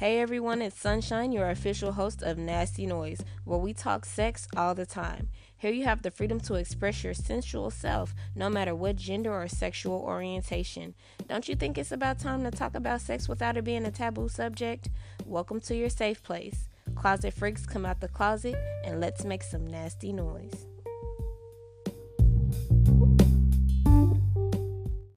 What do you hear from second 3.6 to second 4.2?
talk